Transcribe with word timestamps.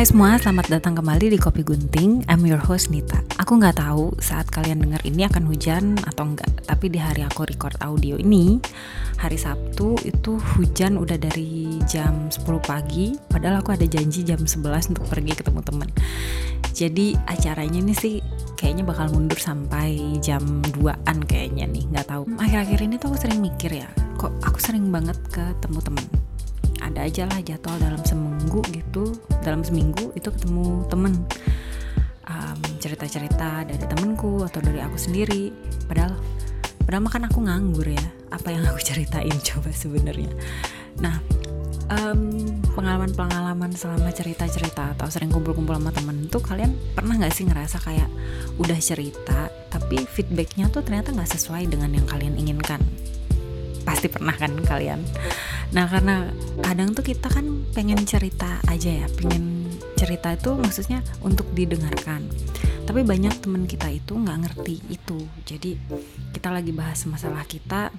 Hai 0.00 0.08
semua, 0.08 0.40
selamat 0.40 0.80
datang 0.80 0.96
kembali 0.96 1.28
di 1.28 1.36
Kopi 1.36 1.60
Gunting. 1.60 2.24
I'm 2.24 2.40
your 2.48 2.56
host 2.56 2.88
Nita. 2.88 3.20
Aku 3.36 3.60
nggak 3.60 3.84
tahu 3.84 4.16
saat 4.16 4.48
kalian 4.48 4.80
dengar 4.80 5.04
ini 5.04 5.28
akan 5.28 5.44
hujan 5.44 6.00
atau 6.08 6.24
enggak. 6.24 6.48
Tapi 6.64 6.88
di 6.88 6.96
hari 6.96 7.20
aku 7.20 7.44
record 7.44 7.76
audio 7.84 8.16
ini, 8.16 8.56
hari 9.20 9.36
Sabtu 9.36 10.00
itu 10.08 10.40
hujan 10.56 10.96
udah 10.96 11.20
dari 11.20 11.76
jam 11.84 12.32
10 12.32 12.40
pagi. 12.64 13.12
Padahal 13.28 13.60
aku 13.60 13.76
ada 13.76 13.84
janji 13.84 14.24
jam 14.24 14.40
11 14.40 14.96
untuk 14.96 15.04
pergi 15.04 15.36
ketemu 15.36 15.60
teman. 15.68 15.92
Jadi 16.72 17.12
acaranya 17.28 17.84
ini 17.84 17.92
sih 17.92 18.24
kayaknya 18.56 18.88
bakal 18.88 19.12
mundur 19.12 19.36
sampai 19.36 20.16
jam 20.24 20.64
2an 20.80 21.28
kayaknya 21.28 21.68
nih. 21.68 21.84
Nggak 21.92 22.08
tahu. 22.08 22.24
Akhir-akhir 22.40 22.88
ini 22.88 22.96
tuh 22.96 23.12
aku 23.12 23.28
sering 23.28 23.44
mikir 23.44 23.84
ya, 23.84 23.88
kok 24.16 24.32
aku 24.48 24.64
sering 24.64 24.88
banget 24.88 25.20
ketemu 25.28 25.84
temen 25.84 26.19
ada 26.90 27.06
aja 27.06 27.22
lah 27.30 27.38
jadwal 27.40 27.78
dalam 27.78 28.02
seminggu 28.02 28.60
gitu 28.74 29.14
dalam 29.46 29.62
seminggu 29.62 30.10
itu 30.18 30.28
ketemu 30.28 30.84
temen. 30.90 31.14
Um, 32.30 32.58
cerita-cerita 32.78 33.66
dari 33.66 33.84
temenku 33.90 34.46
atau 34.46 34.62
dari 34.62 34.78
aku 34.82 34.98
sendiri. 34.98 35.50
Padahal 35.86 36.14
padahal 36.86 37.02
makan 37.06 37.22
aku 37.30 37.38
nganggur 37.46 37.86
ya 37.86 38.06
apa 38.34 38.50
yang 38.50 38.66
aku 38.66 38.82
ceritain 38.90 39.34
coba 39.42 39.70
sebenarnya. 39.70 40.30
Nah 40.98 41.22
um, 41.90 42.30
pengalaman-pengalaman 42.74 43.74
selama 43.74 44.10
cerita-cerita 44.14 44.94
atau 44.98 45.06
sering 45.10 45.30
kumpul-kumpul 45.30 45.74
sama 45.74 45.90
temen 45.90 46.26
tuh 46.30 46.42
kalian 46.42 46.74
pernah 46.94 47.18
nggak 47.18 47.34
sih 47.34 47.46
ngerasa 47.46 47.82
kayak 47.82 48.10
udah 48.58 48.78
cerita 48.78 49.50
tapi 49.70 50.02
feedbacknya 50.06 50.70
tuh 50.70 50.82
ternyata 50.82 51.14
nggak 51.14 51.30
sesuai 51.30 51.70
dengan 51.70 51.94
yang 51.94 52.06
kalian 52.06 52.34
inginkan? 52.38 52.82
Pasti 53.86 54.06
pernah 54.06 54.34
kan 54.34 54.54
kalian 54.60 55.02
nah 55.70 55.86
karena 55.86 56.26
kadang 56.66 56.90
tuh 56.92 57.06
kita 57.06 57.30
kan 57.30 57.46
pengen 57.70 58.02
cerita 58.02 58.58
aja 58.66 58.90
ya 58.90 59.06
pengen 59.06 59.60
cerita 60.00 60.32
itu 60.32 60.56
maksudnya 60.56 61.04
untuk 61.20 61.44
didengarkan. 61.52 62.24
Tapi 62.88 63.04
banyak 63.04 63.44
temen 63.44 63.68
kita 63.68 63.92
itu 63.92 64.16
nggak 64.16 64.38
ngerti 64.48 64.80
itu. 64.88 65.28
Jadi 65.44 65.76
kita 66.32 66.48
lagi 66.48 66.72
bahas 66.72 67.04
masalah 67.04 67.44
kita 67.44 67.92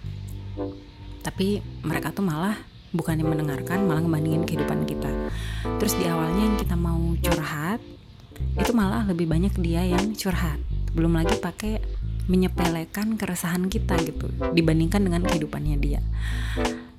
tapi 1.21 1.61
mereka 1.85 2.09
tuh 2.09 2.25
malah 2.25 2.57
bukannya 2.91 3.23
mendengarkan 3.23 3.85
malah 3.85 4.01
ngebandingin 4.01 4.49
kehidupan 4.49 4.89
kita. 4.89 5.13
Terus 5.77 5.93
di 5.95 6.09
awalnya 6.09 6.41
yang 6.41 6.57
kita 6.57 6.73
mau 6.73 7.13
curhat 7.21 7.79
itu 8.57 8.71
malah 8.73 9.05
lebih 9.05 9.29
banyak 9.29 9.53
dia 9.61 9.85
yang 9.85 10.17
curhat. 10.17 10.57
Belum 10.97 11.13
lagi 11.13 11.37
pakai 11.37 11.79
menyepelekan 12.25 13.17
keresahan 13.17 13.69
kita 13.69 13.97
gitu 14.01 14.29
dibandingkan 14.53 15.01
dengan 15.01 15.25
kehidupannya 15.25 15.77
dia 15.81 15.99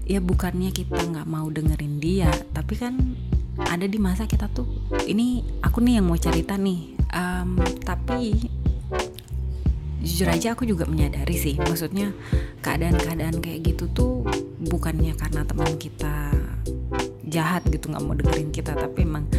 ya 0.06 0.18
bukannya 0.18 0.74
kita 0.74 0.98
nggak 0.98 1.28
mau 1.30 1.46
dengerin 1.46 2.02
dia 2.02 2.30
tapi 2.50 2.74
kan 2.74 2.98
ada 3.58 3.84
di 3.84 3.98
masa 4.00 4.24
kita 4.24 4.48
tuh 4.50 4.66
ini 5.04 5.44
aku 5.60 5.84
nih 5.84 6.00
yang 6.00 6.08
mau 6.08 6.16
cerita 6.16 6.56
nih. 6.56 6.96
Um, 7.12 7.60
tapi 7.84 8.48
jujur 10.02 10.26
aja 10.26 10.56
aku 10.56 10.66
juga 10.66 10.88
menyadari 10.88 11.38
sih 11.38 11.54
maksudnya 11.60 12.10
keadaan-keadaan 12.64 13.38
kayak 13.38 13.70
gitu 13.70 13.86
tuh 13.94 14.12
bukannya 14.66 15.14
karena 15.14 15.46
teman 15.46 15.78
kita 15.78 16.34
jahat 17.30 17.62
gitu 17.70 17.92
nggak 17.92 18.02
mau 18.02 18.16
dengerin 18.18 18.50
kita 18.50 18.74
tapi 18.74 19.06
emang 19.06 19.30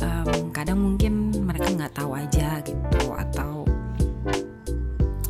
um, 0.00 0.48
kadang 0.56 0.80
mungkin 0.80 1.36
mereka 1.44 1.68
nggak 1.68 1.92
tahu 1.98 2.16
aja 2.16 2.64
gitu 2.64 3.12
atau 3.12 3.68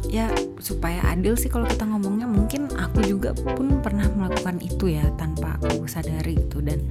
ya 0.06 0.30
supaya 0.62 1.02
adil 1.10 1.34
sih 1.34 1.50
kalau 1.50 1.66
kita 1.66 1.82
ngomongnya 1.82 2.30
mungkin 2.56 2.72
aku 2.80 3.04
juga 3.04 3.36
pun 3.36 3.84
pernah 3.84 4.08
melakukan 4.16 4.56
itu 4.64 4.88
ya 4.96 5.04
tanpa 5.20 5.60
aku 5.60 5.84
sadari 5.84 6.40
itu. 6.40 6.64
Dan 6.64 6.88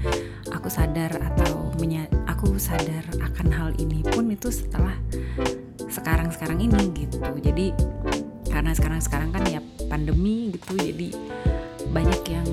aku 0.53 0.69
sadar 0.69 1.09
atau 1.17 1.73
menya 1.81 2.05
aku 2.29 2.53
sadar 2.61 3.01
akan 3.17 3.47
hal 3.49 3.69
ini 3.81 4.05
pun 4.05 4.29
itu 4.29 4.53
setelah 4.53 4.93
sekarang-sekarang 5.89 6.61
ini 6.61 6.93
gitu. 6.93 7.17
Jadi 7.41 7.73
karena 8.45 8.77
sekarang-sekarang 8.77 9.33
kan 9.33 9.41
ya 9.49 9.57
pandemi 9.89 10.53
gitu. 10.53 10.77
Jadi 10.77 11.17
banyak 11.89 12.21
yang 12.29 12.47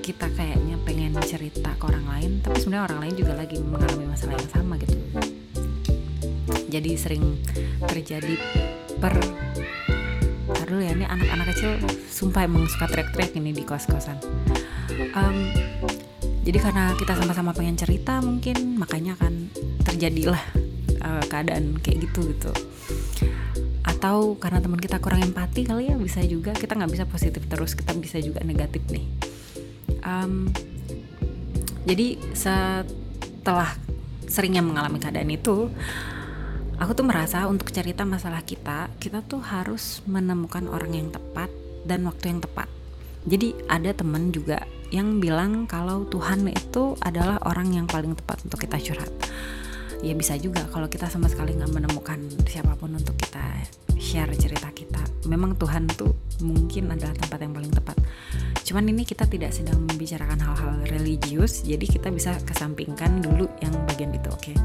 kita 0.00 0.32
kayaknya 0.32 0.80
pengen 0.88 1.12
cerita 1.28 1.76
ke 1.76 1.84
orang 1.92 2.08
lain 2.08 2.30
tapi 2.40 2.56
sebenarnya 2.56 2.88
orang 2.88 3.00
lain 3.04 3.14
juga 3.20 3.32
lagi 3.36 3.60
mengalami 3.60 4.08
masalah 4.08 4.32
yang 4.40 4.48
sama 4.48 4.80
gitu. 4.80 4.96
Jadi 6.72 6.90
sering 6.96 7.36
terjadi 7.84 8.32
per 8.96 9.12
dulu 10.68 10.84
ya 10.84 10.92
ini 10.92 11.04
anak-anak 11.08 11.46
kecil 11.52 11.80
sumpah 12.12 12.44
emang 12.44 12.68
suka 12.68 12.86
teriak-teriak 12.88 13.32
ini 13.36 13.50
di 13.56 13.64
kos-kosan. 13.64 14.20
Um, 15.16 15.50
jadi 16.44 16.58
karena 16.64 16.96
kita 16.96 17.12
sama-sama 17.16 17.52
pengen 17.52 17.76
cerita 17.76 18.24
mungkin 18.24 18.80
makanya 18.80 19.16
akan 19.20 19.52
terjadilah 19.84 20.40
uh, 21.04 21.24
keadaan 21.28 21.76
kayak 21.80 22.08
gitu 22.08 22.32
gitu. 22.32 22.52
Atau 23.84 24.38
karena 24.38 24.62
teman 24.62 24.80
kita 24.80 25.02
kurang 25.02 25.24
empati 25.24 25.66
kali 25.66 25.90
ya 25.90 25.96
bisa 25.98 26.22
juga 26.24 26.54
kita 26.54 26.78
nggak 26.78 26.92
bisa 26.92 27.04
positif 27.04 27.42
terus 27.50 27.76
kita 27.76 27.92
bisa 27.96 28.16
juga 28.22 28.40
negatif 28.44 28.80
nih. 28.88 29.04
Um, 30.06 30.48
jadi 31.84 32.20
setelah 32.36 33.72
seringnya 34.28 34.60
mengalami 34.60 35.00
keadaan 35.00 35.32
itu 35.32 35.72
aku 36.78 36.94
tuh 36.94 37.06
merasa 37.06 37.50
untuk 37.50 37.74
cerita 37.74 38.06
masalah 38.06 38.46
kita 38.46 38.86
kita 39.02 39.26
tuh 39.26 39.42
harus 39.42 40.00
menemukan 40.06 40.70
orang 40.70 40.94
yang 40.94 41.08
tepat 41.10 41.50
dan 41.82 42.06
waktu 42.06 42.30
yang 42.30 42.40
tepat. 42.42 42.70
Jadi 43.26 43.52
ada 43.66 43.90
temen 43.92 44.30
juga 44.30 44.62
yang 44.94 45.18
bilang 45.20 45.66
kalau 45.66 46.06
Tuhan 46.08 46.48
itu 46.48 46.96
adalah 47.02 47.42
orang 47.44 47.74
yang 47.74 47.86
paling 47.90 48.14
tepat 48.14 48.40
untuk 48.46 48.62
kita 48.62 48.78
curhat. 48.78 49.10
Ya 50.06 50.14
bisa 50.14 50.38
juga 50.38 50.70
kalau 50.70 50.86
kita 50.86 51.10
sama 51.10 51.26
sekali 51.26 51.58
nggak 51.58 51.74
menemukan 51.74 52.22
siapa 52.46 52.78
pun 52.78 52.94
untuk 52.94 53.18
kita 53.18 53.42
share 53.98 54.30
cerita 54.38 54.70
kita. 54.70 55.02
Memang 55.26 55.58
Tuhan 55.58 55.90
tuh 55.90 56.14
mungkin 56.46 56.94
adalah 56.94 57.18
tempat 57.18 57.42
yang 57.42 57.52
paling 57.58 57.74
tepat. 57.74 57.98
Cuman 58.62 58.86
ini 58.86 59.02
kita 59.02 59.26
tidak 59.26 59.50
sedang 59.50 59.82
membicarakan 59.82 60.38
hal-hal 60.38 60.86
religius 60.94 61.66
jadi 61.66 61.82
kita 61.82 62.14
bisa 62.14 62.38
kesampingkan 62.46 63.18
dulu 63.18 63.50
yang 63.58 63.74
bagian 63.90 64.14
itu 64.14 64.30
oke? 64.30 64.54
Okay? 64.54 64.56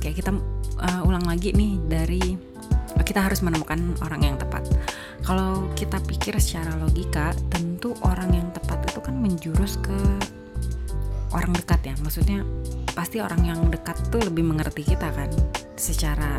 kayak 0.00 0.16
kita 0.24 0.32
uh, 0.80 1.06
ulang 1.06 1.24
lagi 1.28 1.52
nih 1.52 1.76
dari 1.86 2.22
kita 3.04 3.26
harus 3.26 3.42
menemukan 3.42 3.98
orang 4.06 4.22
yang 4.22 4.36
tepat. 4.38 4.66
Kalau 5.26 5.66
kita 5.74 5.98
pikir 6.06 6.38
secara 6.38 6.78
logika, 6.78 7.34
tentu 7.50 7.94
orang 8.06 8.30
yang 8.30 8.48
tepat 8.54 8.86
itu 8.86 9.00
kan 9.02 9.18
menjurus 9.18 9.82
ke 9.82 9.98
orang 11.34 11.50
dekat 11.54 11.90
ya. 11.90 11.94
Maksudnya 12.00 12.46
pasti 12.94 13.18
orang 13.18 13.42
yang 13.42 13.60
dekat 13.66 13.98
tuh 14.14 14.22
lebih 14.22 14.46
mengerti 14.46 14.86
kita 14.86 15.10
kan 15.10 15.30
secara 15.74 16.38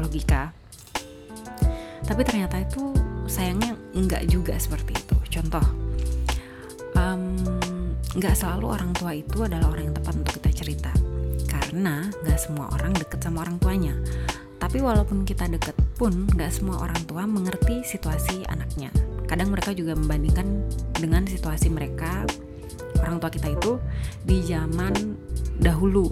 logika. 0.00 0.56
Tapi 2.04 2.20
ternyata 2.24 2.60
itu 2.60 2.92
sayangnya 3.28 3.76
enggak 3.92 4.24
juga 4.28 4.56
seperti 4.56 4.96
itu. 4.96 5.16
Contoh, 5.40 5.64
um, 6.96 7.36
selalu 8.16 8.66
orang 8.72 8.90
tua 8.96 9.12
itu 9.16 9.44
adalah 9.44 9.68
orang 9.68 9.92
yang 9.92 9.96
tepat 10.00 10.14
untuk 10.16 10.32
kita 10.40 10.50
cerita 10.64 10.92
karena 11.46 12.08
gak 12.22 12.38
semua 12.38 12.70
orang 12.74 12.94
deket 12.94 13.20
sama 13.22 13.44
orang 13.46 13.56
tuanya. 13.58 13.94
Tapi 14.58 14.80
walaupun 14.80 15.28
kita 15.28 15.50
deket 15.50 15.76
pun 15.98 16.24
gak 16.34 16.54
semua 16.54 16.80
orang 16.80 16.98
tua 17.04 17.28
mengerti 17.28 17.84
situasi 17.84 18.46
anaknya. 18.48 18.88
Kadang 19.28 19.52
mereka 19.52 19.76
juga 19.76 19.96
membandingkan 19.96 20.46
dengan 20.96 21.26
situasi 21.28 21.68
mereka 21.68 22.24
orang 23.04 23.20
tua 23.20 23.30
kita 23.30 23.52
itu 23.52 23.76
di 24.24 24.40
zaman 24.44 25.16
dahulu 25.60 26.08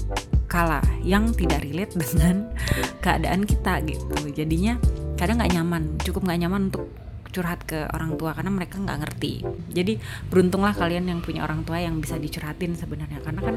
kala 0.50 0.84
yang 1.00 1.32
tidak 1.32 1.64
relate 1.64 1.96
dengan 2.02 2.52
keadaan 3.00 3.48
kita 3.48 3.80
gitu. 3.88 4.16
Jadinya 4.36 4.76
kadang 5.16 5.40
nggak 5.40 5.52
nyaman, 5.56 5.82
cukup 6.04 6.28
nggak 6.28 6.40
nyaman 6.44 6.68
untuk 6.68 6.86
curhat 7.32 7.64
ke 7.64 7.88
orang 7.90 8.20
tua 8.20 8.36
karena 8.36 8.52
mereka 8.52 8.76
nggak 8.76 8.98
ngerti. 9.02 9.42
Jadi 9.72 9.96
beruntunglah 10.28 10.76
kalian 10.76 11.08
yang 11.08 11.20
punya 11.24 11.42
orang 11.42 11.64
tua 11.64 11.80
yang 11.80 11.98
bisa 11.98 12.20
dicurhatin 12.20 12.76
sebenarnya. 12.76 13.24
Karena 13.24 13.40
kan 13.40 13.56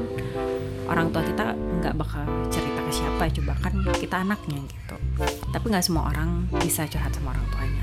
orang 0.88 1.12
tua 1.12 1.22
kita 1.22 1.52
nggak 1.52 1.94
bakal 1.94 2.24
cerita 2.48 2.80
ke 2.80 2.90
siapa 2.90 3.28
coba 3.28 3.52
kan 3.60 3.74
kita 4.00 4.16
anaknya 4.24 4.58
gitu. 4.64 4.96
Tapi 5.52 5.66
nggak 5.68 5.84
semua 5.84 6.08
orang 6.08 6.48
bisa 6.56 6.88
curhat 6.88 7.12
sama 7.12 7.36
orang 7.36 7.46
tuanya. 7.52 7.82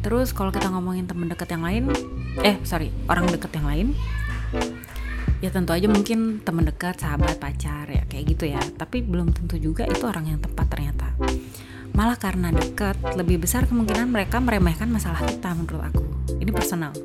Terus 0.00 0.32
kalau 0.32 0.48
kita 0.54 0.70
ngomongin 0.72 1.04
temen 1.04 1.28
deket 1.28 1.52
yang 1.52 1.66
lain 1.66 1.92
eh 2.40 2.56
sorry 2.64 2.88
orang 3.10 3.28
deket 3.28 3.52
yang 3.52 3.66
lain 3.68 3.88
ya 5.40 5.48
tentu 5.48 5.72
aja 5.72 5.88
mungkin 5.88 6.44
temen 6.44 6.68
dekat 6.68 7.00
sahabat 7.00 7.36
pacar 7.36 7.88
ya 7.90 8.04
kayak 8.08 8.24
gitu 8.36 8.44
ya. 8.48 8.60
Tapi 8.60 9.04
belum 9.04 9.34
tentu 9.34 9.60
juga 9.60 9.84
itu 9.84 10.04
orang 10.08 10.30
yang 10.30 10.38
tepat 10.40 10.68
ternyata 10.72 10.99
malah 12.00 12.16
karena 12.16 12.48
dekat 12.48 12.96
lebih 13.12 13.44
besar 13.44 13.68
kemungkinan 13.68 14.08
mereka 14.08 14.40
meremehkan 14.40 14.88
masalah 14.88 15.20
kita 15.20 15.52
menurut 15.52 15.84
aku. 15.84 16.00
Ini 16.40 16.48
personal. 16.48 16.96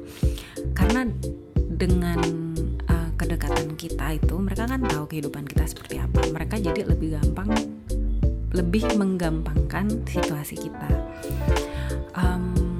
Karena 0.71 1.03
dengan 1.59 2.15
uh, 2.87 3.09
kedekatan 3.19 3.75
kita 3.75 4.15
itu 4.15 4.39
mereka 4.39 4.63
kan 4.63 4.79
tahu 4.87 5.03
kehidupan 5.11 5.43
kita 5.51 5.67
seperti 5.67 5.99
apa. 5.99 6.23
Mereka 6.31 6.63
jadi 6.63 6.87
lebih 6.87 7.19
gampang 7.19 7.51
lebih 8.55 8.87
menggampangkan 8.95 10.07
situasi 10.07 10.63
kita. 10.63 10.87
Um, 12.15 12.79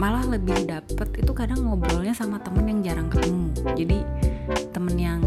malah 0.00 0.24
lebih 0.24 0.64
dapet 0.64 1.12
itu 1.12 1.32
kadang 1.36 1.60
ngobrolnya 1.60 2.16
sama 2.16 2.40
temen 2.40 2.72
yang 2.72 2.80
jarang 2.80 3.12
ketemu. 3.12 3.52
Jadi 3.76 3.98
temen 4.72 4.96
yang 4.96 5.20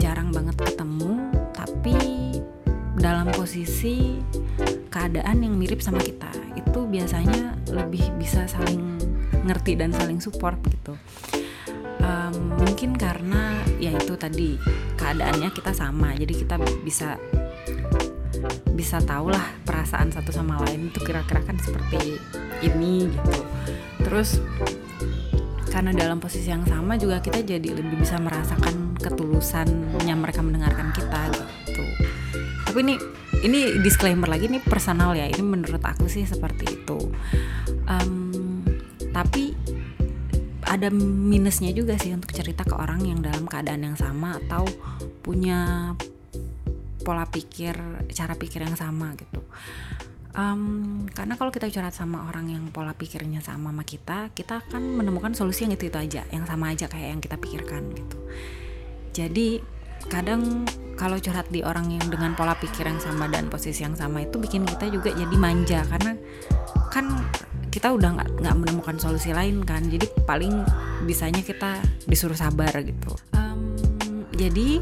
jarang 0.00 0.32
banget 0.32 0.56
ketemu 0.56 1.28
tapi 1.52 1.92
dalam 2.96 3.28
posisi 3.36 4.16
keadaan 4.92 5.40
yang 5.40 5.56
mirip 5.56 5.80
sama 5.80 6.04
kita 6.04 6.28
itu 6.52 6.84
biasanya 6.84 7.56
lebih 7.72 8.04
bisa 8.20 8.44
saling 8.44 9.00
ngerti 9.48 9.74
dan 9.74 9.90
saling 9.96 10.20
support 10.20 10.60
gitu. 10.68 10.94
Um, 12.02 12.58
mungkin 12.60 12.98
karena 12.98 13.56
ya 13.80 13.94
itu 13.94 14.14
tadi 14.18 14.58
keadaannya 15.00 15.50
kita 15.54 15.72
sama 15.72 16.12
jadi 16.18 16.34
kita 16.44 16.60
bisa 16.84 17.16
bisa 18.74 18.98
tahu 19.00 19.30
lah 19.30 19.54
perasaan 19.62 20.10
satu 20.10 20.34
sama 20.34 20.58
lain 20.66 20.90
itu 20.90 20.98
kira-kira 21.00 21.40
kan 21.46 21.56
seperti 21.56 22.18
ini 22.60 23.06
gitu. 23.08 23.40
Terus 24.02 24.42
karena 25.72 25.96
dalam 25.96 26.20
posisi 26.20 26.52
yang 26.52 26.68
sama 26.68 27.00
juga 27.00 27.22
kita 27.24 27.40
jadi 27.40 27.64
lebih 27.72 28.02
bisa 28.02 28.20
merasakan 28.20 28.92
ketulusannya 29.00 30.14
mereka 30.18 30.44
mendengarkan 30.44 30.92
kita 30.92 31.20
gitu. 31.64 31.84
Tapi 32.68 32.78
ini 32.82 32.94
ini 33.42 33.82
disclaimer 33.82 34.30
lagi 34.30 34.46
ini 34.46 34.62
personal 34.62 35.14
ya. 35.18 35.26
Ini 35.26 35.42
menurut 35.42 35.82
aku 35.82 36.06
sih 36.06 36.22
seperti 36.24 36.82
itu. 36.82 36.98
Um, 37.90 38.62
tapi 39.10 39.52
ada 40.64 40.88
minusnya 40.94 41.74
juga 41.76 42.00
sih 42.00 42.14
untuk 42.16 42.32
cerita 42.32 42.64
ke 42.64 42.72
orang 42.72 43.04
yang 43.04 43.20
dalam 43.20 43.44
keadaan 43.44 43.84
yang 43.92 43.98
sama 43.98 44.40
atau 44.40 44.64
punya 45.20 45.92
pola 47.02 47.26
pikir 47.26 47.74
cara 48.14 48.38
pikir 48.38 48.64
yang 48.64 48.78
sama 48.78 49.12
gitu. 49.18 49.42
Um, 50.32 51.04
karena 51.12 51.36
kalau 51.36 51.52
kita 51.52 51.68
curhat 51.68 51.92
sama 51.92 52.24
orang 52.24 52.48
yang 52.48 52.64
pola 52.72 52.96
pikirnya 52.96 53.44
sama 53.44 53.68
sama 53.68 53.84
kita 53.84 54.32
kita 54.32 54.64
akan 54.64 54.96
menemukan 54.96 55.36
solusi 55.36 55.68
yang 55.68 55.76
itu 55.76 55.92
itu 55.92 55.98
aja 56.00 56.24
yang 56.32 56.48
sama 56.48 56.72
aja 56.72 56.88
kayak 56.88 57.08
yang 57.12 57.20
kita 57.20 57.36
pikirkan 57.36 57.92
gitu. 57.92 58.18
Jadi 59.12 59.60
kadang 60.08 60.64
kalau 60.96 61.16
curhat 61.18 61.48
di 61.48 61.64
orang 61.64 61.90
yang 61.90 62.06
dengan 62.08 62.36
pola 62.36 62.56
pikir 62.56 62.86
yang 62.86 63.00
sama 63.00 63.26
dan 63.28 63.48
posisi 63.48 63.82
yang 63.82 63.96
sama 63.96 64.24
itu 64.24 64.38
bikin 64.38 64.64
kita 64.64 64.88
juga 64.92 65.10
jadi 65.12 65.36
manja. 65.36 65.80
Karena 65.88 66.16
kan 66.92 67.26
kita 67.72 67.92
udah 67.92 68.20
nggak 68.20 68.30
nggak 68.44 68.56
menemukan 68.56 68.96
solusi 69.00 69.32
lain 69.32 69.64
kan. 69.64 69.86
Jadi 69.88 70.08
paling 70.28 70.62
bisanya 71.08 71.40
kita 71.40 71.80
disuruh 72.04 72.36
sabar 72.36 72.72
gitu. 72.84 73.12
Um, 73.34 73.76
jadi 74.36 74.80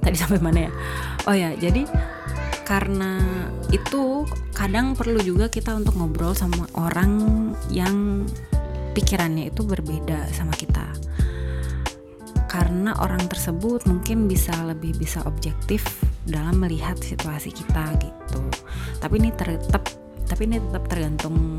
tadi 0.00 0.16
sampai 0.16 0.40
mana 0.40 0.58
ya? 0.68 0.72
Oh 1.24 1.36
ya 1.36 1.56
jadi 1.56 1.88
karena 2.64 3.20
itu 3.68 4.24
kadang 4.56 4.96
perlu 4.96 5.20
juga 5.20 5.52
kita 5.52 5.76
untuk 5.76 6.00
ngobrol 6.00 6.32
sama 6.32 6.64
orang 6.80 7.20
yang 7.68 8.24
pikirannya 8.96 9.52
itu 9.52 9.60
berbeda 9.66 10.32
sama 10.32 10.56
kita 10.56 10.88
karena 12.54 12.94
orang 13.02 13.26
tersebut 13.26 13.82
mungkin 13.90 14.30
bisa 14.30 14.54
lebih 14.62 14.94
bisa 14.94 15.18
objektif 15.26 15.82
dalam 16.22 16.62
melihat 16.62 16.94
situasi 17.02 17.50
kita 17.50 17.98
gitu. 17.98 18.46
Tapi 19.02 19.14
ini 19.18 19.34
tetap 19.34 19.90
tapi 20.30 20.46
ini 20.46 20.62
tetap 20.62 20.86
tergantung 20.86 21.58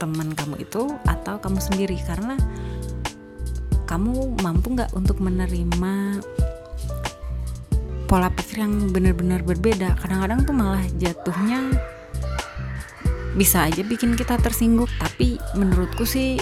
teman 0.00 0.32
kamu 0.32 0.64
itu 0.64 0.96
atau 1.04 1.36
kamu 1.44 1.60
sendiri. 1.60 2.00
Karena 2.00 2.40
kamu 3.84 4.40
mampu 4.40 4.72
nggak 4.72 4.96
untuk 4.96 5.20
menerima 5.20 6.24
pola 8.08 8.32
pikir 8.32 8.64
yang 8.64 8.96
benar-benar 8.96 9.44
berbeda? 9.44 9.92
Kadang-kadang 10.00 10.48
tuh 10.48 10.56
malah 10.56 10.84
jatuhnya 10.96 11.68
bisa 13.36 13.68
aja 13.68 13.84
bikin 13.84 14.16
kita 14.16 14.40
tersinggung. 14.40 14.88
Tapi 14.96 15.36
menurutku 15.52 16.08
sih 16.08 16.40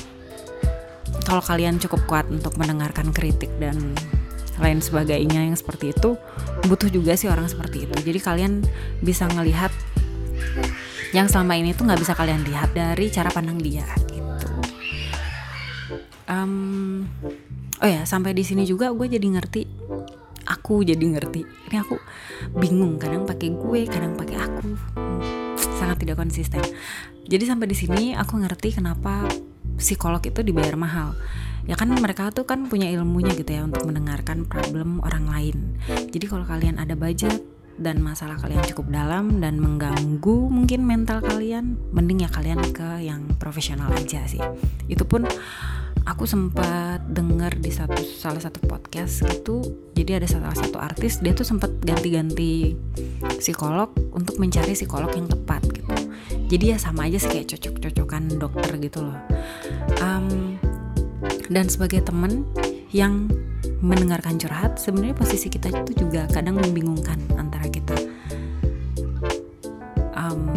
kalau 1.29 1.45
kalian 1.45 1.77
cukup 1.77 2.01
kuat 2.09 2.25
untuk 2.33 2.57
mendengarkan 2.57 3.13
kritik 3.13 3.53
dan 3.61 3.93
lain 4.57 4.81
sebagainya 4.81 5.45
yang 5.45 5.55
seperti 5.61 5.93
itu 5.93 6.17
butuh 6.65 6.89
juga 6.89 7.15
sih 7.21 7.29
orang 7.29 7.47
seperti 7.47 7.85
itu. 7.85 7.97
Jadi 8.01 8.19
kalian 8.19 8.65
bisa 9.05 9.29
ngelihat 9.29 9.69
yang 11.13 11.29
selama 11.29 11.61
ini 11.61 11.77
tuh 11.77 11.85
nggak 11.85 12.01
bisa 12.01 12.17
kalian 12.17 12.49
lihat 12.49 12.73
dari 12.73 13.13
cara 13.13 13.29
pandang 13.29 13.61
dia 13.61 13.85
gitu. 14.09 14.49
Um, 16.29 17.05
oh 17.81 17.89
ya 17.89 18.09
sampai 18.09 18.33
di 18.33 18.45
sini 18.45 18.65
juga 18.65 18.89
gue 18.89 19.07
jadi 19.07 19.29
ngerti. 19.29 19.69
Aku 20.49 20.81
jadi 20.81 21.01
ngerti. 21.01 21.45
Ini 21.45 21.77
aku 21.77 22.01
bingung 22.57 22.97
kadang 22.97 23.29
pakai 23.29 23.53
gue 23.53 23.81
kadang 23.85 24.17
pakai 24.17 24.37
aku. 24.41 24.69
Sangat 25.77 26.01
tidak 26.01 26.17
konsisten. 26.17 26.65
Jadi 27.29 27.45
sampai 27.45 27.69
di 27.69 27.77
sini 27.77 28.17
aku 28.17 28.41
ngerti 28.41 28.81
kenapa 28.81 29.29
psikolog 29.79 30.21
itu 30.21 30.43
dibayar 30.43 30.75
mahal. 30.75 31.15
Ya 31.65 31.79
kan 31.79 31.89
mereka 31.95 32.35
tuh 32.35 32.45
kan 32.49 32.67
punya 32.67 32.89
ilmunya 32.91 33.33
gitu 33.33 33.49
ya 33.55 33.63
untuk 33.65 33.87
mendengarkan 33.87 34.45
problem 34.45 35.01
orang 35.05 35.31
lain. 35.31 35.57
Jadi 36.11 36.25
kalau 36.27 36.45
kalian 36.45 36.81
ada 36.83 36.99
budget 36.99 37.45
dan 37.79 38.03
masalah 38.03 38.35
kalian 38.43 38.67
cukup 38.67 38.91
dalam 38.91 39.39
dan 39.39 39.63
mengganggu 39.63 40.51
mungkin 40.51 40.83
mental 40.83 41.23
kalian 41.23 41.79
mending 41.95 42.27
ya 42.27 42.31
kalian 42.33 42.59
ke 42.75 43.07
yang 43.07 43.31
profesional 43.39 43.89
aja 43.95 44.27
sih. 44.27 44.43
Itu 44.91 45.07
pun 45.07 45.25
aku 46.03 46.25
sempat 46.27 47.07
dengar 47.07 47.55
di 47.61 47.71
satu 47.71 48.03
salah 48.03 48.43
satu 48.43 48.65
podcast 48.67 49.23
gitu. 49.29 49.63
Jadi 49.95 50.19
ada 50.19 50.27
salah 50.27 50.57
satu 50.57 50.81
artis 50.81 51.23
dia 51.23 51.37
tuh 51.37 51.47
sempat 51.47 51.71
ganti-ganti 51.85 52.75
psikolog 53.39 53.95
untuk 54.11 54.41
mencari 54.43 54.75
psikolog 54.75 55.13
yang 55.15 55.31
tepat 55.31 55.78
jadi 56.49 56.75
ya 56.75 56.79
sama 56.81 57.07
aja 57.07 57.21
sih 57.21 57.29
kayak 57.29 57.53
cocok-cocokan 57.53 58.41
dokter 58.41 58.73
gitu 58.81 59.05
loh. 59.05 59.21
Um, 60.01 60.57
dan 61.53 61.69
sebagai 61.69 62.01
temen 62.05 62.49
yang 62.93 63.29
mendengarkan 63.85 64.41
curhat 64.41 64.81
sebenarnya 64.81 65.15
posisi 65.15 65.53
kita 65.53 65.69
itu 65.71 66.09
juga 66.09 66.27
kadang 66.33 66.59
membingungkan 66.59 67.21
antara 67.37 67.69
kita 67.69 67.95
um, 70.17 70.51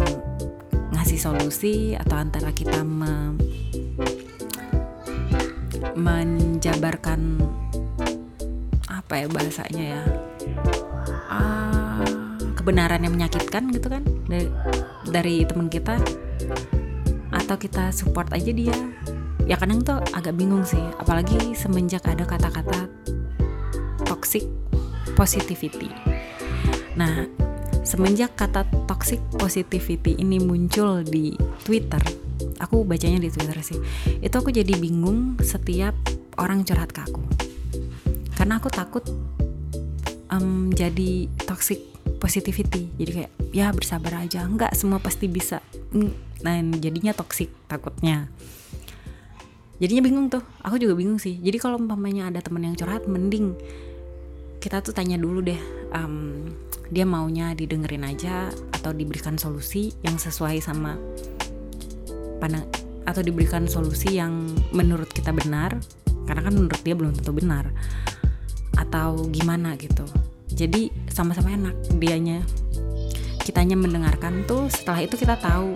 ngasih 0.95 1.19
solusi 1.19 1.94
atau 1.94 2.17
antara 2.17 2.49
kita 2.55 2.81
me 2.81 3.35
menjabarkan 5.91 7.35
apa 8.87 9.13
ya 9.21 9.27
bahasanya 9.27 9.83
ya 9.97 10.03
ah, 11.27 11.99
kebenaran 12.55 13.03
yang 13.03 13.13
menyakitkan 13.17 13.69
gitu 13.75 13.91
kan 13.91 14.07
dari 15.11 15.43
teman 15.43 15.67
kita 15.67 15.99
atau 17.31 17.56
kita 17.59 17.91
support 17.91 18.31
aja 18.31 18.51
dia. 18.56 18.75
Ya 19.45 19.59
kadang 19.59 19.83
tuh 19.83 19.99
agak 20.15 20.39
bingung 20.39 20.63
sih 20.63 20.81
apalagi 20.97 21.53
semenjak 21.53 22.07
ada 22.07 22.23
kata-kata 22.23 22.87
toxic 24.07 24.47
positivity. 25.13 25.91
Nah 26.95 27.27
semenjak 27.83 28.39
kata 28.39 28.63
toxic 28.87 29.19
positivity 29.35 30.15
ini 30.15 30.39
muncul 30.39 31.03
di 31.03 31.35
Twitter 31.68 31.99
aku 32.61 32.85
bacanya 32.85 33.18
di 33.25 33.30
Twitter 33.33 33.57
sih 33.65 33.80
itu 34.21 34.35
aku 34.37 34.53
jadi 34.53 34.77
bingung 34.77 35.41
setiap 35.41 35.97
orang 36.37 36.61
curhat 36.61 36.94
ke 36.94 37.01
aku. 37.01 37.23
Karena 38.37 38.57
aku 38.57 38.69
takut 38.69 39.06
um, 40.33 40.69
jadi 40.73 41.30
toxic 41.45 41.91
positivity. 42.21 42.94
Jadi 43.01 43.11
kayak 43.18 43.31
ya 43.49 43.73
bersabar 43.73 44.21
aja. 44.21 44.45
Nggak 44.45 44.78
semua 44.78 45.01
pasti 45.01 45.25
bisa. 45.25 45.66
Nah 46.45 46.56
jadinya 46.78 47.18
toxic 47.18 47.49
takutnya. 47.66 48.30
Jadinya 49.81 50.06
bingung 50.06 50.30
tuh. 50.30 50.45
Aku 50.61 50.78
juga 50.78 50.94
bingung 50.94 51.18
sih. 51.18 51.42
Jadi 51.42 51.57
kalau 51.57 51.81
umpamanya 51.81 52.30
ada 52.30 52.45
temen 52.45 52.61
yang 52.61 52.78
curhat 52.78 53.09
mending 53.09 53.57
kita 54.61 54.78
tuh 54.85 54.94
tanya 54.94 55.18
dulu 55.18 55.42
deh 55.42 55.57
um, 55.97 56.45
dia 56.94 57.01
maunya 57.01 57.57
didengerin 57.57 58.06
aja 58.06 58.54
atau 58.78 58.94
diberikan 58.94 59.33
solusi 59.42 59.90
yang 60.06 60.21
sesuai 60.21 60.61
sama 60.61 61.01
pandang 62.37 62.69
atau 63.09 63.25
diberikan 63.25 63.66
solusi 63.66 64.21
yang 64.21 64.45
menurut 64.69 65.09
kita 65.09 65.33
benar 65.33 65.81
karena 66.30 66.42
kan 66.45 66.54
menurut 66.54 66.81
dia 66.85 66.94
belum 66.94 67.18
tentu 67.18 67.33
benar 67.33 67.73
atau 68.78 69.25
gimana 69.33 69.73
gitu 69.81 70.06
jadi 70.51 70.91
sama-sama 71.07 71.51
enak 71.55 71.75
dianya. 71.97 72.43
Kitanya 73.41 73.73
mendengarkan 73.73 74.45
tuh 74.45 74.69
setelah 74.69 75.01
itu 75.01 75.17
kita 75.17 75.39
tahu 75.39 75.73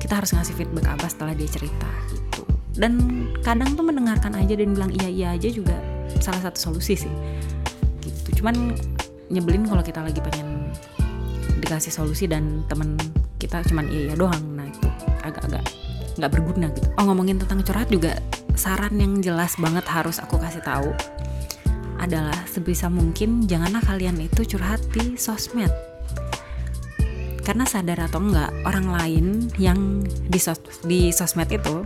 kita 0.00 0.20
harus 0.20 0.32
ngasih 0.36 0.54
feedback 0.56 0.86
apa 0.90 1.06
setelah 1.08 1.32
dia 1.32 1.48
cerita 1.48 1.88
gitu. 2.12 2.42
Dan 2.76 3.26
kadang 3.44 3.76
tuh 3.76 3.84
mendengarkan 3.84 4.36
aja 4.36 4.52
dan 4.56 4.72
bilang 4.76 4.92
iya 5.00 5.08
iya 5.08 5.28
aja 5.36 5.48
juga 5.48 5.76
salah 6.20 6.42
satu 6.44 6.58
solusi 6.70 6.96
sih 6.98 7.14
gitu. 8.04 8.42
Cuman 8.42 8.76
nyebelin 9.30 9.64
kalau 9.64 9.80
kita 9.80 10.02
lagi 10.02 10.18
pengen 10.20 10.74
dikasih 11.60 11.92
solusi 11.92 12.26
dan 12.26 12.66
temen 12.66 12.98
kita 13.40 13.64
cuman 13.68 13.88
iya 13.88 14.12
iya 14.12 14.14
doang. 14.18 14.42
Nah 14.56 14.66
itu 14.68 14.88
agak-agak 15.24 15.64
nggak 16.20 16.30
berguna 16.30 16.68
gitu. 16.74 16.88
Oh 17.00 17.04
ngomongin 17.08 17.40
tentang 17.40 17.64
curhat 17.64 17.88
juga 17.88 18.18
saran 18.58 18.98
yang 19.00 19.24
jelas 19.24 19.56
banget 19.56 19.88
harus 19.88 20.20
aku 20.20 20.36
kasih 20.36 20.60
tahu 20.60 20.92
adalah 22.00 22.36
sebisa 22.48 22.88
mungkin 22.88 23.44
janganlah 23.44 23.84
kalian 23.84 24.16
itu 24.18 24.56
curhat 24.56 24.80
di 24.96 25.20
sosmed. 25.20 25.70
Karena 27.44 27.68
sadar 27.68 28.08
atau 28.08 28.24
enggak 28.24 28.48
orang 28.64 28.86
lain 28.88 29.26
yang 29.60 30.04
di 30.06 30.40
sos 30.40 30.60
di 30.84 31.12
sosmed 31.12 31.52
itu 31.52 31.84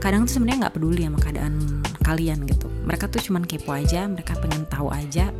kadang 0.00 0.26
tuh 0.26 0.40
sebenarnya 0.40 0.66
nggak 0.66 0.74
peduli 0.80 1.04
sama 1.04 1.18
keadaan 1.20 1.54
kalian 2.02 2.48
gitu. 2.48 2.66
Mereka 2.88 3.12
tuh 3.12 3.20
cuman 3.20 3.44
kepo 3.44 3.76
aja 3.76 4.08
mereka 4.08 4.34
pengen 4.40 4.64
tahu 4.66 4.88
aja. 4.88 5.30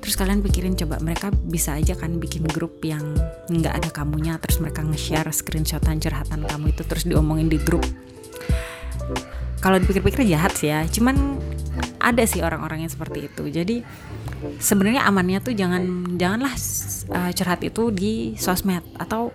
Terus 0.00 0.16
kalian 0.16 0.40
pikirin 0.40 0.74
coba 0.80 0.96
mereka 1.02 1.28
bisa 1.28 1.76
aja 1.76 1.92
kan 1.92 2.16
bikin 2.16 2.48
grup 2.48 2.80
yang 2.80 3.04
nggak 3.52 3.84
ada 3.84 3.88
kamunya 3.92 4.40
terus 4.40 4.56
mereka 4.56 4.80
nge-share 4.80 5.28
screenshotan 5.28 6.00
curhatan 6.00 6.48
kamu 6.48 6.72
itu 6.72 6.82
terus 6.88 7.04
diomongin 7.04 7.52
di 7.52 7.60
grup. 7.60 7.84
Kalau 9.60 9.76
dipikir-pikir 9.76 10.24
jahat 10.24 10.56
sih 10.56 10.72
ya 10.72 10.88
cuman 10.88 11.36
ada 12.00 12.24
sih 12.24 12.40
orang-orang 12.40 12.88
yang 12.88 12.92
seperti 12.92 13.28
itu. 13.28 13.44
Jadi 13.52 13.76
sebenarnya 14.56 15.04
amannya 15.04 15.38
tuh 15.44 15.52
jangan 15.52 16.16
janganlah 16.16 16.54
uh, 17.12 17.30
curhat 17.36 17.60
itu 17.60 17.92
di 17.92 18.34
sosmed. 18.40 18.82
Atau 18.96 19.30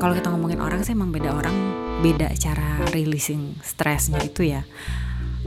kalau 0.00 0.16
kita 0.16 0.32
ngomongin 0.32 0.64
orang 0.64 0.80
sih 0.82 0.96
emang 0.96 1.12
beda 1.12 1.30
orang 1.36 1.56
beda 2.00 2.32
cara 2.40 2.82
releasing 2.90 3.60
stresnya 3.60 4.24
itu 4.24 4.48
ya. 4.48 4.64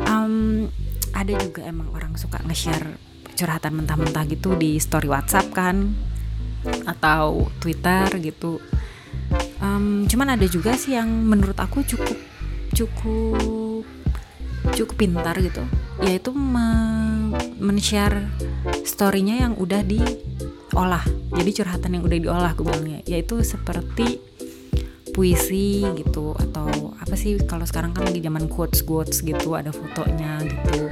Um, 0.06 0.70
ada 1.18 1.34
juga 1.42 1.66
emang 1.66 1.90
orang 1.98 2.14
suka 2.22 2.38
nge-share 2.46 3.02
curhatan 3.34 3.82
mentah-mentah 3.82 4.26
gitu 4.30 4.54
di 4.58 4.78
story 4.78 5.10
WhatsApp 5.10 5.50
kan 5.54 5.94
atau 6.86 7.50
Twitter 7.58 8.06
gitu. 8.22 8.62
Um, 9.58 10.06
cuman 10.06 10.38
ada 10.38 10.46
juga 10.46 10.78
sih 10.78 10.94
yang 10.94 11.10
menurut 11.10 11.58
aku 11.58 11.82
cukup 11.84 12.18
cukup 12.72 13.67
cukup 14.74 14.96
pintar 14.98 15.36
gitu. 15.40 15.64
Yaitu 16.02 16.34
men-share 17.58 18.30
storynya 18.86 19.48
yang 19.48 19.54
udah 19.58 19.82
diolah. 19.84 21.06
Jadi 21.34 21.52
curhatan 21.54 22.00
yang 22.00 22.04
udah 22.06 22.20
diolah 22.20 22.52
gue 22.54 22.66
bilangnya. 22.66 23.02
Yaitu 23.06 23.42
seperti 23.42 24.22
puisi 25.18 25.82
gitu 25.98 26.38
atau 26.38 26.94
apa 27.02 27.18
sih 27.18 27.42
kalau 27.50 27.66
sekarang 27.66 27.90
kan 27.90 28.06
lagi 28.06 28.22
zaman 28.22 28.46
quotes 28.46 28.86
quotes 28.86 29.26
gitu 29.26 29.58
ada 29.58 29.74
fotonya 29.74 30.46
gitu. 30.46 30.90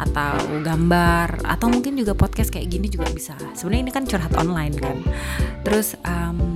Atau 0.00 0.64
gambar 0.64 1.44
atau 1.44 1.66
mungkin 1.68 1.98
juga 1.98 2.16
podcast 2.16 2.48
kayak 2.54 2.72
gini 2.72 2.86
juga 2.88 3.10
bisa. 3.10 3.34
Sebenarnya 3.52 3.82
ini 3.84 3.92
kan 3.92 4.04
curhat 4.06 4.32
online 4.38 4.74
kan. 4.78 4.96
Terus 5.66 5.98
um, 6.06 6.49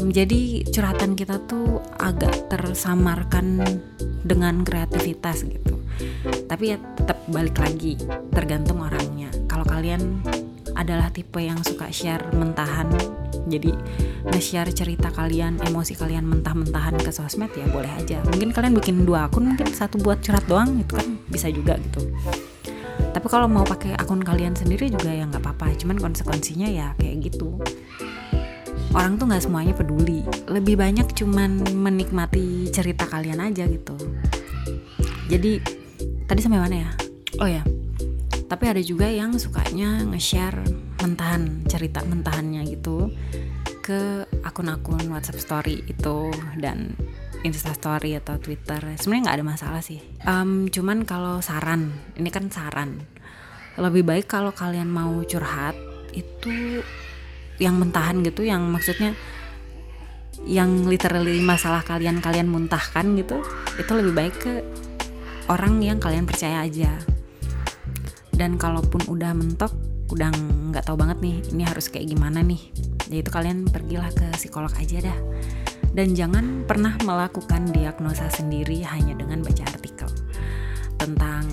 um, 0.00 0.08
jadi 0.08 0.64
curhatan 0.64 1.12
kita 1.12 1.36
tuh 1.44 1.84
agak 2.00 2.48
tersamarkan 2.48 3.60
dengan 4.24 4.64
kreativitas 4.64 5.44
gitu. 5.44 5.76
Tapi 6.48 6.74
ya 6.74 6.76
tetap 6.96 7.20
balik 7.28 7.60
lagi 7.60 8.00
tergantung 8.32 8.80
orangnya. 8.80 9.28
Kalau 9.44 9.68
kalian 9.68 10.24
adalah 10.72 11.12
tipe 11.12 11.36
yang 11.44 11.60
suka 11.60 11.92
share 11.92 12.24
mentahan 12.32 12.88
jadi 13.50 13.74
nge-share 14.30 14.70
cerita 14.72 15.10
kalian 15.10 15.58
emosi 15.60 15.98
kalian 15.98 16.24
mentah-mentahan 16.28 16.96
ke 17.00 17.10
sosmed 17.12 17.52
ya 17.52 17.66
boleh 17.68 17.90
aja. 17.90 18.22
Mungkin 18.32 18.54
kalian 18.54 18.72
bikin 18.76 18.96
dua 19.04 19.28
akun 19.28 19.52
mungkin 19.52 19.68
satu 19.72 20.00
buat 20.00 20.24
curhat 20.24 20.46
doang 20.48 20.80
itu 20.80 20.96
kan 20.96 21.08
bisa 21.28 21.52
juga 21.52 21.76
gitu. 21.80 22.08
Tapi 23.10 23.26
kalau 23.26 23.50
mau 23.50 23.66
pakai 23.66 23.98
akun 23.98 24.22
kalian 24.22 24.54
sendiri 24.54 24.88
juga 24.88 25.10
ya 25.10 25.26
nggak 25.26 25.42
apa-apa. 25.42 25.74
Cuman 25.76 25.98
konsekuensinya 25.98 26.68
ya 26.70 26.94
kayak 26.96 27.32
gitu 27.32 27.58
orang 28.96 29.18
tuh 29.18 29.26
nggak 29.30 29.42
semuanya 29.44 29.74
peduli. 29.74 30.26
Lebih 30.50 30.78
banyak 30.78 31.12
cuman 31.14 31.62
menikmati 31.74 32.70
cerita 32.70 33.06
kalian 33.06 33.40
aja 33.40 33.66
gitu. 33.66 33.96
Jadi 35.30 35.62
tadi 36.26 36.40
sampai 36.42 36.60
mana 36.60 36.76
ya? 36.86 36.90
Oh 37.38 37.46
ya 37.46 37.62
tapi 38.50 38.66
ada 38.66 38.82
juga 38.82 39.06
yang 39.06 39.38
sukanya 39.38 40.02
nge-share 40.10 40.58
mentahan 40.98 41.62
cerita 41.70 42.02
mentahannya 42.02 42.66
gitu 42.66 43.14
ke 43.78 44.26
akun-akun 44.42 45.06
WhatsApp 45.06 45.38
Story 45.38 45.86
itu 45.86 46.34
dan 46.58 46.98
Insta 47.46 47.70
Story 47.70 48.18
atau 48.18 48.42
Twitter. 48.42 48.82
Sebenarnya 48.98 49.22
nggak 49.30 49.38
ada 49.38 49.46
masalah 49.46 49.82
sih. 49.86 50.02
Um, 50.26 50.66
cuman 50.66 51.06
kalau 51.06 51.38
saran 51.38 51.94
ini 52.18 52.28
kan 52.34 52.50
saran. 52.50 53.06
Lebih 53.78 54.02
baik 54.02 54.26
kalau 54.26 54.50
kalian 54.50 54.90
mau 54.90 55.22
curhat 55.22 55.78
itu 56.10 56.82
yang 57.60 57.76
mentahan 57.76 58.24
gitu 58.24 58.42
yang 58.42 58.64
maksudnya 58.72 59.12
yang 60.48 60.88
literally 60.88 61.38
masalah 61.44 61.84
kalian 61.84 62.24
kalian 62.24 62.48
muntahkan 62.48 63.12
gitu 63.20 63.44
itu 63.76 63.92
lebih 63.92 64.16
baik 64.16 64.34
ke 64.40 64.52
orang 65.52 65.82
yang 65.84 65.98
kalian 66.00 66.24
percaya 66.24 66.64
aja. 66.64 66.88
Dan 68.30 68.56
kalaupun 68.56 69.04
udah 69.04 69.36
mentok 69.36 69.74
udah 70.10 70.32
nggak 70.72 70.88
tahu 70.88 70.96
banget 70.96 71.18
nih 71.20 71.36
ini 71.52 71.62
harus 71.68 71.92
kayak 71.92 72.08
gimana 72.08 72.40
nih. 72.40 72.72
Ya 73.12 73.20
itu 73.20 73.28
kalian 73.28 73.68
pergilah 73.68 74.08
ke 74.14 74.24
psikolog 74.38 74.72
aja 74.80 75.12
dah. 75.12 75.18
Dan 75.90 76.14
jangan 76.14 76.64
pernah 76.64 76.94
melakukan 77.02 77.68
diagnosa 77.74 78.30
sendiri 78.30 78.86
hanya 78.86 79.18
dengan 79.18 79.42
baca 79.42 79.66
artikel 79.66 80.06
tentang 80.96 81.44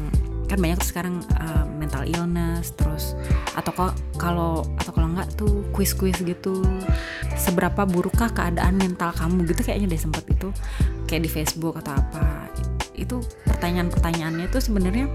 kan 0.47 0.57
banyak 0.63 0.79
sekarang 0.79 1.19
uh, 1.35 1.67
mental 1.75 2.07
illness 2.07 2.71
terus 2.73 3.13
atau 3.53 3.71
kok 3.75 3.93
kalau 4.15 4.63
atau 4.79 4.91
kalau 4.95 5.11
nggak 5.11 5.29
tuh 5.35 5.63
quiz-quiz 5.75 6.23
gitu. 6.23 6.63
Seberapa 7.37 7.85
burukkah 7.85 8.33
keadaan 8.33 8.79
mental 8.79 9.13
kamu 9.13 9.45
gitu? 9.45 9.61
Kayaknya 9.67 9.93
deh 9.93 10.01
sempet 10.01 10.25
itu 10.31 10.49
kayak 11.05 11.21
di 11.27 11.29
Facebook 11.29 11.77
atau 11.83 11.93
apa. 11.93 12.49
Itu 12.97 13.21
pertanyaan-pertanyaannya 13.45 14.47
tuh 14.49 14.61
sebenarnya 14.63 15.05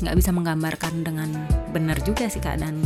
nggak 0.00 0.16
bisa 0.16 0.30
menggambarkan 0.32 1.04
dengan 1.04 1.28
benar 1.72 2.00
juga 2.04 2.28
sih 2.28 2.42
keadaan 2.42 2.82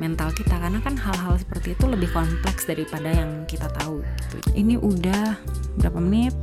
mental 0.00 0.32
kita. 0.32 0.56
Karena 0.56 0.80
kan 0.82 0.96
hal-hal 0.96 1.36
seperti 1.38 1.78
itu 1.78 1.84
lebih 1.86 2.10
kompleks 2.10 2.66
daripada 2.66 3.12
yang 3.12 3.44
kita 3.44 3.68
tahu 3.80 4.02
gitu. 4.02 4.36
ini 4.56 4.80
udah 4.80 5.36
berapa 5.78 6.00
menit? 6.00 6.34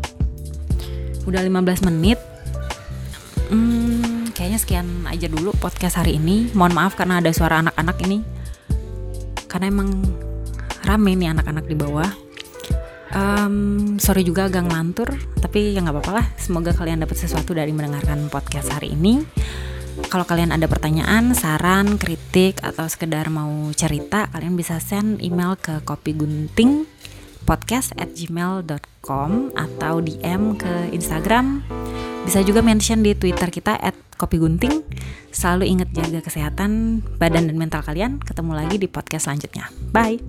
Udah 1.28 1.44
15 1.44 1.84
menit. 1.92 2.20
Hmm, 3.48 4.17
kayaknya 4.38 4.60
sekian 4.62 4.88
aja 5.10 5.26
dulu 5.26 5.50
podcast 5.58 5.98
hari 5.98 6.22
ini. 6.22 6.54
Mohon 6.54 6.74
maaf 6.78 6.94
karena 6.94 7.18
ada 7.18 7.34
suara 7.34 7.66
anak-anak 7.66 7.98
ini. 8.06 8.22
Karena 9.50 9.74
emang 9.74 9.90
rame 10.86 11.18
nih 11.18 11.34
anak-anak 11.34 11.66
di 11.66 11.74
bawah. 11.74 12.12
Um, 13.18 13.96
sorry 13.98 14.28
juga 14.28 14.52
agak 14.52 14.68
ngelantur 14.68 15.16
tapi 15.42 15.74
ya 15.74 15.82
nggak 15.82 15.96
apa-apa 15.98 16.12
lah. 16.22 16.28
Semoga 16.38 16.70
kalian 16.78 17.02
dapat 17.02 17.18
sesuatu 17.18 17.58
dari 17.58 17.74
mendengarkan 17.74 18.30
podcast 18.30 18.70
hari 18.70 18.94
ini. 18.94 19.26
Kalau 20.14 20.30
kalian 20.30 20.54
ada 20.54 20.70
pertanyaan, 20.70 21.34
saran, 21.34 21.98
kritik 21.98 22.62
atau 22.62 22.86
sekedar 22.86 23.34
mau 23.34 23.74
cerita, 23.74 24.30
kalian 24.30 24.54
bisa 24.54 24.78
send 24.78 25.18
email 25.26 25.58
ke 25.58 25.82
kopi 25.82 26.14
gunting 26.14 26.86
podcast 27.50 27.98
at 27.98 28.14
gmail.com 28.14 29.58
atau 29.58 29.94
DM 30.06 30.54
ke 30.54 30.94
Instagram. 30.94 31.66
Bisa 32.28 32.44
juga 32.44 32.60
mention 32.60 33.00
di 33.00 33.16
Twitter 33.16 33.48
kita 33.48 33.80
at 33.80 33.96
kopi 34.20 34.36
gunting. 34.36 34.84
Selalu 35.32 35.80
ingat 35.80 35.96
jaga 35.96 36.20
kesehatan 36.20 37.00
badan 37.16 37.48
dan 37.48 37.56
mental 37.56 37.80
kalian. 37.80 38.20
Ketemu 38.20 38.52
lagi 38.52 38.76
di 38.76 38.92
podcast 38.92 39.32
selanjutnya. 39.32 39.72
Bye. 39.96 40.20